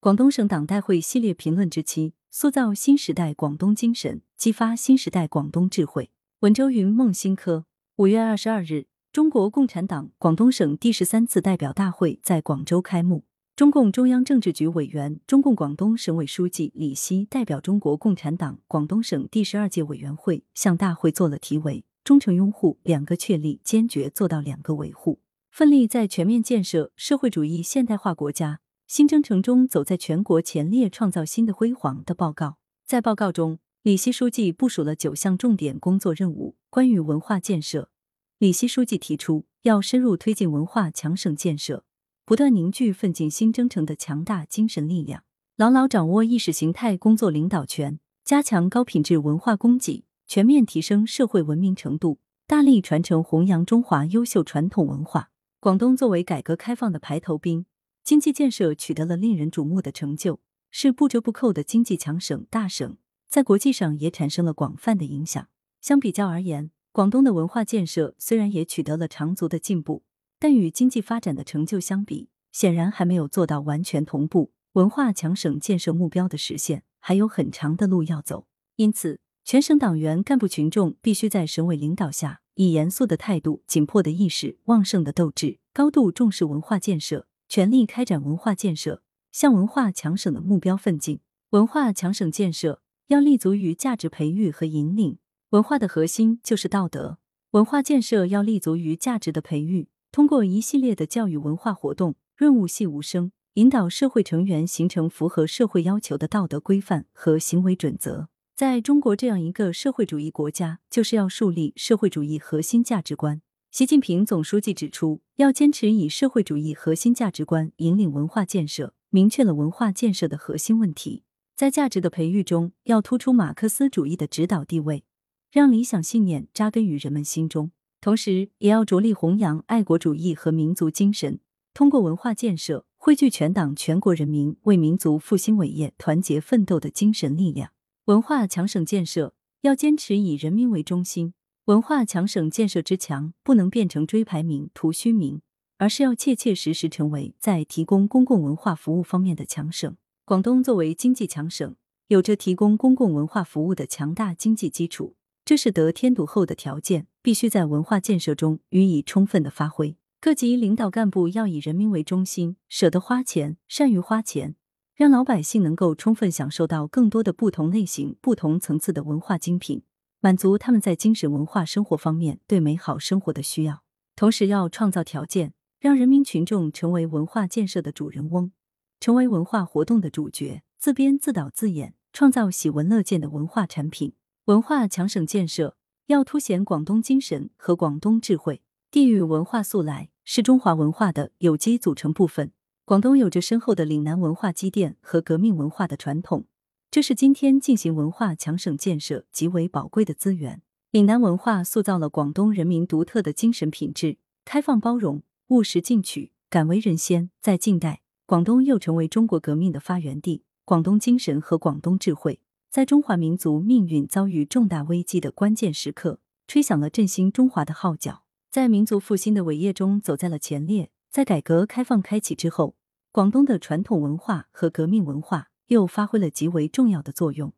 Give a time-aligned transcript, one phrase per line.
[0.00, 6.12] 广东省党代会系列评论之七：塑造新时代广东精神，激发新时代广东智慧。
[6.38, 7.64] 文州云、孟新科。
[7.96, 13.24] 五月二十二日，中国共产党广东省第十三次代表大会在广州开幕。
[13.56, 25.18] 中共中央政治局委员、中共广东省委书记李希代表中国共产党广东省第十二届委员会向大会作了题为“忠诚拥护两个确立，坚决做到两个维护，
[25.50, 32.56] 奋力在全面建设社会主义现代化国家新征程中走在全国前列，创造新的辉煌”的报告。
[32.86, 36.56] 在报告中，李希书记部署了九项重点工作任务。
[36.70, 37.90] 关于文化建设，
[38.38, 41.84] 李希书记提出要深入推进文化强省建设。
[42.24, 45.22] 不断凝聚奋进新征程的强大精神力量，
[45.56, 55.28] 牢牢掌握意识形态工作领导权，加强高品质文化供给，全面提升社会文明程度，大力传承弘扬中华优秀传统文化。
[55.60, 57.66] 广东作为改革开放的排头兵，
[58.04, 62.96] 经济建设取得了令人瞩目的成就，是不折不扣的经济强省大省，
[63.28, 65.48] 在国际上也产生了广泛的影响。
[65.80, 70.04] 相比较而言，广东的文化建设虽然也取得了长足的进步。
[70.40, 74.52] 但与经济发展的成就相比，显然还没有做到完全同步。
[74.74, 78.46] 文化强省建设目标的实现还有很长的路要走。
[78.76, 91.20] 因此，全省党员干部群众必须在省委领导下，以严肃的态度、紧迫的意识、旺盛的斗志，高度重视文化建设，全力开展文化建设，向文化强省的目标奋进。
[91.50, 95.18] 文化强省建设要立足于价值培育和引领，
[95.50, 97.18] 文化的核心就是道德。
[97.52, 99.88] 文化建设要立足于价值的培育。
[100.12, 108.28] 通过一系列的教育文化活动，润物细无声，引导社会成员形成符合社会要求的道德规范和行为准则。
[108.54, 113.40] 在中国这样一个社会主义国家，就是要树立社会主义核心价值观。
[113.70, 121.22] 习近平总书记指出，要坚持以社会主义核心价值观引领文化建设，明确了文化建设的核心问题。
[121.54, 125.04] 在价值的培育中，要突出马克思主义的指导地位，
[125.52, 127.70] 让理想信念扎根于人们心中。
[128.00, 131.38] 同时，也要着力弘扬爱国主义和民族精神，
[131.72, 137.70] 通过文化建设汇聚全党全国人民为民族复兴伟业团结奋斗的精神力量。
[138.06, 141.34] 文化强省建设要坚持以人民为中心，
[141.68, 145.42] 文化强省建设之强不能变成追排名、图虚名，
[145.76, 149.94] 而是要切切实实成为在提供公共文化服务方面的强省。
[150.24, 155.16] 广东作为经济强省，有着提供公共文化服务的强大经济基础。
[155.44, 159.98] 这是得天独厚的条件，必须在文化建设中予以充分的发挥。
[160.22, 164.56] 各级领导干部要以人民为中心，舍得花钱，善于花钱，
[164.94, 169.82] 让老百姓能够充分享受到更多的不同类型、不同层次的文化精品，
[170.20, 173.82] 满足他们在精神文化生活方面对美好生活的需要。
[174.16, 178.50] 同时，要创造条件，让人民群众成为文化建设的主人翁，
[178.98, 184.14] 成为文化活动的主角，自编自导自演，创造喜闻乐见的文化产品。
[184.46, 188.62] 文化强省建设要凸显广东精神和广东智慧。
[188.90, 192.50] 地域文化素来是中华文化的有机组成部分。
[192.84, 196.46] 广东有着深厚的岭南文化积淀和革命文化的传统，
[196.90, 200.62] 这是今天进行文化强省建设极为宝贵的资源。
[200.90, 204.16] 岭南文化塑造了广东人民独特的精神品质：
[204.46, 207.30] 开放包容、务实进取、敢为人先。
[207.42, 210.44] 在近代，广东又成为中国革命的发源地。
[210.64, 212.40] 广东精神和广东智慧。
[212.70, 220.90] 在中华民族命运遭遇重大危机的关键时刻，吹响了振兴中华的号角，在民族复兴的伟业中走在了前列。
[221.10, 222.76] 在改革开放开启之后，
[223.12, 227.54] 广东的传统文化和革命文化又发挥了极为重要的作用，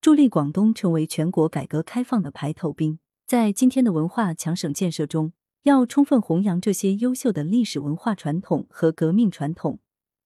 [0.00, 2.98] 助力广东成为全国改革开放的排头兵。
[3.26, 5.32] 在今天的文化强省建设中，
[5.64, 9.80] 要充分弘扬这些优秀的历史文化传统和革命传统，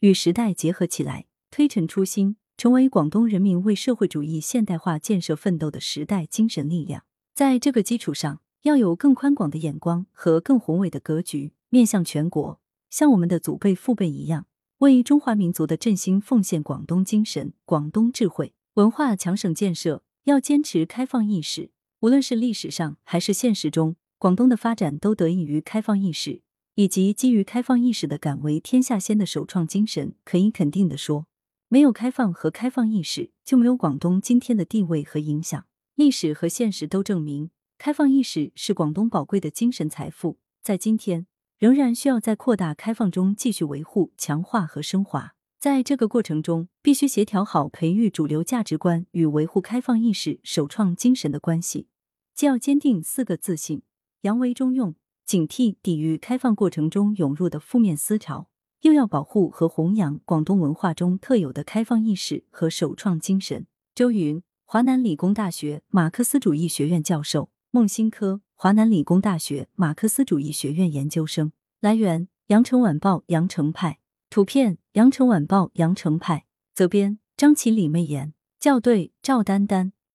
[0.00, 2.36] 与时代结合起来，推陈出新。
[2.58, 7.02] 成为广东人民为社会主义现代化建设奋斗的时代精神力量。
[7.34, 14.46] 在这个基础上，要有更宽广的眼光和更宏伟的格局，面向全国，像我们的祖辈父辈一样，
[14.82, 18.52] 为中华民族的振兴奉献广东精神、广东智慧。
[18.74, 21.70] 文化强省建设要坚持开放意识，
[22.00, 26.42] 无论是历史上还是现实中，广东的发展都得益于开放意识
[26.74, 30.16] 以及基于开放意识的敢为天下先的首创精神。
[30.24, 31.28] 可以肯定的说。
[31.68, 35.64] 没有开放和开放意识，就没有广东今天的地位和影响。
[35.94, 41.28] 历史和现实都证明，开放意识是广东宝贵的精神财富，在今天
[41.62, 45.36] 仍然需要在扩大开放中继续维护、强化和升华。
[45.60, 51.86] 在这个过程中，必须协调好培育主流价值观与维护开放意识、首创精神的关系，
[52.34, 53.82] 既要坚定四个自信，
[54.22, 58.48] 扬为中用，警惕抵御开放过程中涌入的负面思潮。
[58.80, 63.68] 又要保护和弘扬广东文化中特有的开放意识和首创精神。
[63.94, 71.52] 周云，华南理工大学马克思主义学院教授；孟新科，华南理工大学马克思主义学院研究生。
[71.80, 73.98] 来源：羊城晚报羊城派，
[74.28, 79.94] 图片：羊城晚报羊城派，责编：张琪、李媚妍，校对：赵丹丹。